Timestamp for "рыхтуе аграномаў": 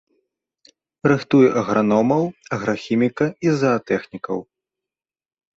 1.11-2.23